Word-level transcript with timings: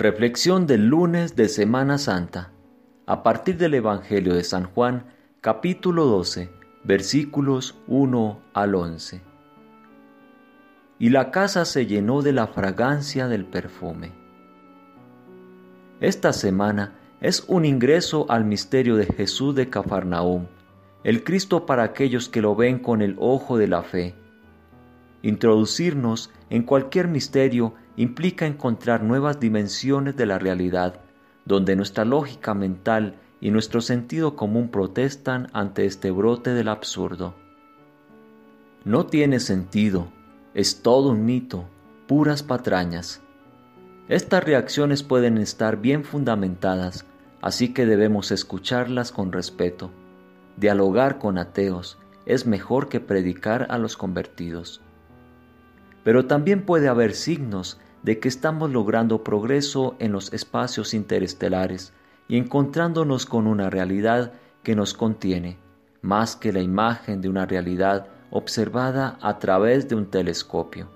Reflexión 0.00 0.66
del 0.66 0.86
lunes 0.86 1.36
de 1.36 1.46
Semana 1.46 1.98
Santa, 1.98 2.52
a 3.04 3.22
partir 3.22 3.58
del 3.58 3.74
Evangelio 3.74 4.32
de 4.32 4.44
San 4.44 4.64
Juan, 4.64 5.04
capítulo 5.42 6.06
12, 6.06 6.50
versículos 6.84 7.78
1 7.86 8.40
al 8.54 8.74
11. 8.76 9.20
Y 10.98 11.10
la 11.10 11.30
casa 11.30 11.66
se 11.66 11.84
llenó 11.84 12.22
de 12.22 12.32
la 12.32 12.46
fragancia 12.46 13.28
del 13.28 13.44
perfume. 13.44 14.12
Esta 16.00 16.32
semana 16.32 16.94
es 17.20 17.44
un 17.46 17.66
ingreso 17.66 18.24
al 18.30 18.46
misterio 18.46 18.96
de 18.96 19.04
Jesús 19.04 19.54
de 19.54 19.68
Cafarnaúm, 19.68 20.46
el 21.04 21.24
Cristo 21.24 21.66
para 21.66 21.82
aquellos 21.82 22.30
que 22.30 22.40
lo 22.40 22.56
ven 22.56 22.78
con 22.78 23.02
el 23.02 23.16
ojo 23.18 23.58
de 23.58 23.68
la 23.68 23.82
fe. 23.82 24.14
Introducirnos 25.20 26.30
en 26.48 26.62
cualquier 26.62 27.06
misterio 27.06 27.74
implica 27.96 28.46
encontrar 28.46 29.02
nuevas 29.02 29.40
dimensiones 29.40 30.16
de 30.16 30.26
la 30.26 30.38
realidad, 30.38 31.00
donde 31.44 31.76
nuestra 31.76 32.04
lógica 32.04 32.54
mental 32.54 33.16
y 33.40 33.50
nuestro 33.50 33.80
sentido 33.80 34.36
común 34.36 34.68
protestan 34.68 35.48
ante 35.52 35.86
este 35.86 36.10
brote 36.10 36.54
del 36.54 36.68
absurdo. 36.68 37.34
No 38.84 39.06
tiene 39.06 39.40
sentido, 39.40 40.08
es 40.54 40.82
todo 40.82 41.10
un 41.10 41.24
mito, 41.24 41.64
puras 42.06 42.42
patrañas. 42.42 43.20
Estas 44.08 44.42
reacciones 44.44 45.02
pueden 45.02 45.38
estar 45.38 45.80
bien 45.80 46.04
fundamentadas, 46.04 47.04
así 47.40 47.72
que 47.72 47.86
debemos 47.86 48.30
escucharlas 48.30 49.12
con 49.12 49.32
respeto. 49.32 49.90
Dialogar 50.56 51.18
con 51.18 51.38
ateos 51.38 51.98
es 52.26 52.46
mejor 52.46 52.88
que 52.88 53.00
predicar 53.00 53.66
a 53.70 53.78
los 53.78 53.96
convertidos. 53.96 54.82
Pero 56.04 56.26
también 56.26 56.64
puede 56.64 56.88
haber 56.88 57.14
signos 57.14 57.78
de 58.02 58.18
que 58.18 58.28
estamos 58.28 58.70
logrando 58.70 59.22
progreso 59.22 59.96
en 59.98 60.12
los 60.12 60.32
espacios 60.32 60.94
interestelares 60.94 61.92
y 62.28 62.36
encontrándonos 62.38 63.26
con 63.26 63.46
una 63.46 63.70
realidad 63.70 64.32
que 64.62 64.74
nos 64.74 64.94
contiene, 64.94 65.58
más 66.02 66.36
que 66.36 66.52
la 66.52 66.60
imagen 66.60 67.20
de 67.20 67.28
una 67.28 67.46
realidad 67.46 68.06
observada 68.30 69.18
a 69.20 69.38
través 69.38 69.88
de 69.88 69.96
un 69.96 70.06
telescopio. 70.06 70.88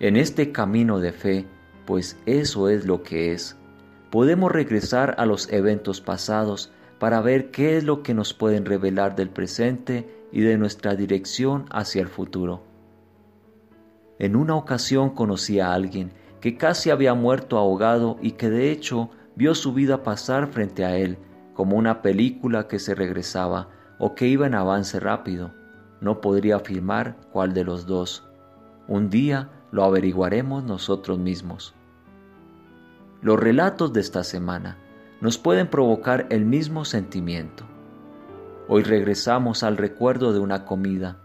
En 0.00 0.16
este 0.16 0.52
camino 0.52 1.00
de 1.00 1.12
fe, 1.12 1.46
pues 1.86 2.18
eso 2.26 2.68
es 2.68 2.86
lo 2.86 3.02
que 3.02 3.32
es, 3.32 3.56
podemos 4.10 4.52
regresar 4.52 5.14
a 5.18 5.26
los 5.26 5.50
eventos 5.50 6.00
pasados 6.00 6.70
para 6.98 7.20
ver 7.20 7.50
qué 7.50 7.76
es 7.76 7.84
lo 7.84 8.02
que 8.02 8.14
nos 8.14 8.34
pueden 8.34 8.64
revelar 8.64 9.16
del 9.16 9.28
presente 9.28 10.08
y 10.30 10.40
de 10.42 10.56
nuestra 10.56 10.94
dirección 10.94 11.66
hacia 11.70 12.02
el 12.02 12.08
futuro. 12.08 12.73
En 14.24 14.36
una 14.36 14.56
ocasión 14.56 15.10
conocí 15.10 15.60
a 15.60 15.74
alguien 15.74 16.14
que 16.40 16.56
casi 16.56 16.88
había 16.88 17.12
muerto 17.12 17.58
ahogado 17.58 18.16
y 18.22 18.30
que 18.30 18.48
de 18.48 18.70
hecho 18.70 19.10
vio 19.36 19.54
su 19.54 19.74
vida 19.74 20.02
pasar 20.02 20.46
frente 20.46 20.86
a 20.86 20.96
él 20.96 21.18
como 21.52 21.76
una 21.76 22.00
película 22.00 22.66
que 22.66 22.78
se 22.78 22.94
regresaba 22.94 23.68
o 23.98 24.14
que 24.14 24.26
iba 24.26 24.46
en 24.46 24.54
avance 24.54 24.98
rápido. 24.98 25.50
No 26.00 26.22
podría 26.22 26.56
afirmar 26.56 27.18
cuál 27.32 27.52
de 27.52 27.64
los 27.64 27.84
dos. 27.84 28.26
Un 28.88 29.10
día 29.10 29.50
lo 29.72 29.84
averiguaremos 29.84 30.64
nosotros 30.64 31.18
mismos. 31.18 31.74
Los 33.20 33.38
relatos 33.38 33.92
de 33.92 34.00
esta 34.00 34.24
semana 34.24 34.78
nos 35.20 35.36
pueden 35.36 35.68
provocar 35.68 36.28
el 36.30 36.46
mismo 36.46 36.86
sentimiento. 36.86 37.64
Hoy 38.68 38.84
regresamos 38.84 39.62
al 39.62 39.76
recuerdo 39.76 40.32
de 40.32 40.38
una 40.38 40.64
comida. 40.64 41.18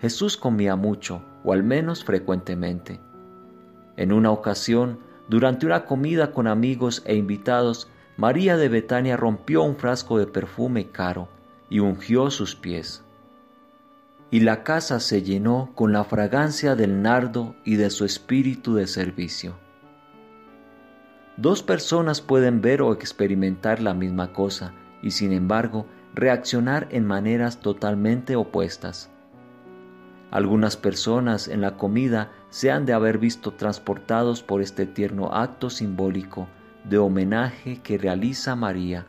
Jesús 0.00 0.36
comía 0.36 0.76
mucho 0.76 1.22
o 1.46 1.52
al 1.52 1.62
menos 1.62 2.04
frecuentemente. 2.04 3.00
En 3.96 4.12
una 4.12 4.32
ocasión, 4.32 4.98
durante 5.28 5.64
una 5.64 5.86
comida 5.86 6.32
con 6.32 6.48
amigos 6.48 7.02
e 7.06 7.14
invitados, 7.14 7.88
María 8.16 8.56
de 8.56 8.68
Betania 8.68 9.16
rompió 9.16 9.62
un 9.62 9.76
frasco 9.76 10.18
de 10.18 10.26
perfume 10.26 10.90
caro 10.90 11.28
y 11.70 11.78
ungió 11.78 12.30
sus 12.30 12.56
pies. 12.56 13.04
Y 14.30 14.40
la 14.40 14.64
casa 14.64 14.98
se 14.98 15.22
llenó 15.22 15.70
con 15.76 15.92
la 15.92 16.02
fragancia 16.02 16.74
del 16.74 17.00
nardo 17.00 17.54
y 17.64 17.76
de 17.76 17.90
su 17.90 18.04
espíritu 18.04 18.74
de 18.74 18.88
servicio. 18.88 19.54
Dos 21.36 21.62
personas 21.62 22.20
pueden 22.20 22.60
ver 22.60 22.82
o 22.82 22.92
experimentar 22.92 23.80
la 23.80 23.94
misma 23.94 24.32
cosa 24.32 24.74
y 25.00 25.12
sin 25.12 25.32
embargo 25.32 25.86
reaccionar 26.12 26.88
en 26.90 27.04
maneras 27.04 27.60
totalmente 27.60 28.34
opuestas. 28.34 29.10
Algunas 30.30 30.76
personas 30.76 31.48
en 31.48 31.60
la 31.60 31.76
comida 31.76 32.32
se 32.50 32.70
han 32.70 32.84
de 32.84 32.92
haber 32.92 33.18
visto 33.18 33.52
transportados 33.52 34.42
por 34.42 34.60
este 34.60 34.86
tierno 34.86 35.32
acto 35.32 35.70
simbólico 35.70 36.48
de 36.84 36.98
homenaje 36.98 37.80
que 37.82 37.98
realiza 37.98 38.56
María, 38.56 39.06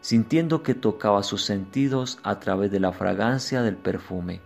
sintiendo 0.00 0.62
que 0.62 0.74
tocaba 0.74 1.22
sus 1.22 1.44
sentidos 1.44 2.18
a 2.22 2.38
través 2.40 2.70
de 2.70 2.80
la 2.80 2.92
fragancia 2.92 3.62
del 3.62 3.76
perfume. 3.76 4.40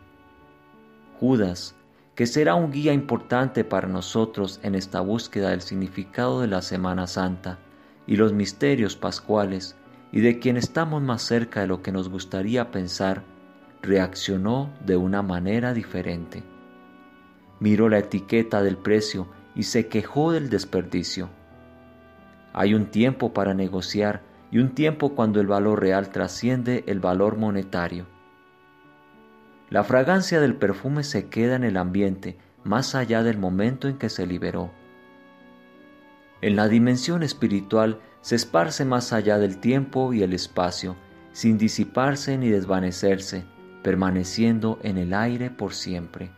Judas, 1.20 1.74
que 2.14 2.26
será 2.26 2.54
un 2.54 2.70
guía 2.70 2.92
importante 2.92 3.62
para 3.62 3.88
nosotros 3.88 4.58
en 4.62 4.74
esta 4.74 5.00
búsqueda 5.00 5.50
del 5.50 5.60
significado 5.60 6.40
de 6.40 6.46
la 6.46 6.62
Semana 6.62 7.06
Santa 7.06 7.58
y 8.06 8.16
los 8.16 8.32
misterios 8.32 8.96
pascuales, 8.96 9.76
y 10.12 10.20
de 10.20 10.38
quien 10.38 10.56
estamos 10.56 11.02
más 11.02 11.22
cerca 11.22 11.60
de 11.60 11.66
lo 11.66 11.82
que 11.82 11.92
nos 11.92 12.08
gustaría 12.08 12.70
pensar, 12.70 13.22
reaccionó 13.86 14.72
de 14.84 14.96
una 14.96 15.22
manera 15.22 15.72
diferente. 15.72 16.42
Miró 17.60 17.88
la 17.88 17.98
etiqueta 17.98 18.62
del 18.62 18.76
precio 18.76 19.28
y 19.54 19.62
se 19.62 19.88
quejó 19.88 20.32
del 20.32 20.50
desperdicio. 20.50 21.30
Hay 22.52 22.74
un 22.74 22.86
tiempo 22.86 23.32
para 23.32 23.54
negociar 23.54 24.22
y 24.50 24.58
un 24.58 24.74
tiempo 24.74 25.14
cuando 25.14 25.40
el 25.40 25.46
valor 25.46 25.80
real 25.80 26.10
trasciende 26.10 26.84
el 26.86 27.00
valor 27.00 27.36
monetario. 27.36 28.06
La 29.70 29.82
fragancia 29.84 30.40
del 30.40 30.54
perfume 30.54 31.02
se 31.02 31.28
queda 31.28 31.56
en 31.56 31.64
el 31.64 31.76
ambiente 31.76 32.38
más 32.62 32.94
allá 32.94 33.22
del 33.22 33.38
momento 33.38 33.88
en 33.88 33.96
que 33.96 34.08
se 34.08 34.26
liberó. 34.26 34.70
En 36.42 36.56
la 36.56 36.68
dimensión 36.68 37.22
espiritual 37.22 38.00
se 38.20 38.36
esparce 38.36 38.84
más 38.84 39.12
allá 39.12 39.38
del 39.38 39.58
tiempo 39.58 40.12
y 40.12 40.22
el 40.22 40.32
espacio, 40.32 40.96
sin 41.32 41.58
disiparse 41.58 42.36
ni 42.38 42.48
desvanecerse, 42.48 43.44
permaneciendo 43.86 44.80
en 44.82 44.98
el 44.98 45.14
aire 45.14 45.48
por 45.48 45.72
siempre. 45.72 46.32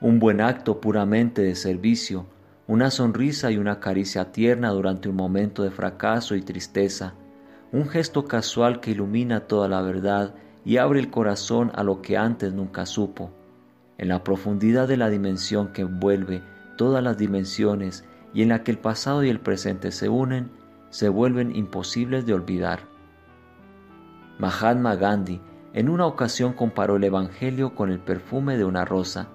Un 0.00 0.18
buen 0.18 0.40
acto 0.40 0.80
puramente 0.80 1.42
de 1.42 1.54
servicio, 1.54 2.26
una 2.66 2.90
sonrisa 2.90 3.52
y 3.52 3.56
una 3.56 3.78
caricia 3.78 4.32
tierna 4.32 4.70
durante 4.70 5.08
un 5.08 5.14
momento 5.14 5.62
de 5.62 5.70
fracaso 5.70 6.34
y 6.34 6.42
tristeza, 6.42 7.14
un 7.70 7.86
gesto 7.86 8.24
casual 8.24 8.80
que 8.80 8.90
ilumina 8.90 9.46
toda 9.46 9.68
la 9.68 9.80
verdad 9.80 10.34
y 10.64 10.78
abre 10.78 10.98
el 10.98 11.08
corazón 11.08 11.70
a 11.76 11.84
lo 11.84 12.02
que 12.02 12.16
antes 12.16 12.52
nunca 12.52 12.84
supo, 12.84 13.30
en 13.96 14.08
la 14.08 14.24
profundidad 14.24 14.88
de 14.88 14.96
la 14.96 15.10
dimensión 15.10 15.72
que 15.72 15.82
envuelve 15.82 16.42
todas 16.76 17.00
las 17.00 17.16
dimensiones 17.16 18.04
y 18.32 18.42
en 18.42 18.48
la 18.48 18.64
que 18.64 18.72
el 18.72 18.78
pasado 18.78 19.22
y 19.22 19.28
el 19.28 19.38
presente 19.38 19.92
se 19.92 20.08
unen, 20.08 20.50
se 20.90 21.08
vuelven 21.08 21.54
imposibles 21.54 22.26
de 22.26 22.34
olvidar. 22.34 22.80
Mahatma 24.40 24.96
Gandhi 24.96 25.40
en 25.74 25.88
una 25.88 26.06
ocasión 26.06 26.52
comparó 26.52 26.96
el 26.96 27.04
Evangelio 27.04 27.74
con 27.74 27.90
el 27.90 27.98
perfume 27.98 28.56
de 28.56 28.64
una 28.64 28.84
rosa 28.84 29.26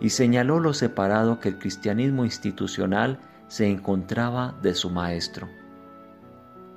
y 0.00 0.10
señaló 0.10 0.58
lo 0.58 0.72
separado 0.72 1.38
que 1.38 1.50
el 1.50 1.58
cristianismo 1.58 2.24
institucional 2.24 3.20
se 3.48 3.68
encontraba 3.68 4.54
de 4.62 4.74
su 4.74 4.90
maestro. 4.90 5.48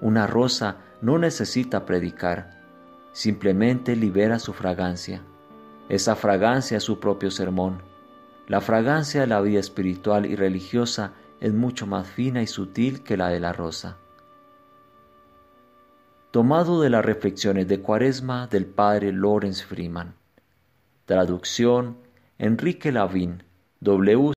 Una 0.02 0.28
rosa 0.28 0.78
no 1.02 1.18
necesita 1.18 1.86
predicar, 1.86 2.62
simplemente 3.14 3.96
libera 3.96 4.38
su 4.38 4.54
fragancia. 4.54 5.22
Esa 5.88 6.16
fragancia 6.16 6.78
es 6.78 6.84
su 6.84 7.00
propio 7.00 7.32
sermón. 7.32 7.82
La 8.48 8.60
fragancia 8.60 9.22
de 9.22 9.28
la 9.28 9.42
vida 9.42 9.60
espiritual 9.60 10.26
y 10.26 10.36
religiosa 10.36 11.14
es 11.40 11.54
mucho 11.54 11.88
más 11.88 12.06
fina 12.06 12.42
y 12.42 12.48
sutil 12.48 13.02
que 13.02 13.16
la 13.16 13.30
de 13.30 13.40
la 13.40 13.54
rosa 13.54 13.98
tomado 16.32 16.82
de 16.82 16.90
las 16.90 17.04
reflexiones 17.04 17.68
de 17.68 17.80
Cuaresma 17.82 18.48
del 18.48 18.66
padre 18.66 19.12
Lawrence 19.12 19.66
Freeman. 19.66 20.14
Traducción 21.06 21.98
Enrique 22.38 22.92
Lavín, 22.92 23.44
W. 23.80 24.34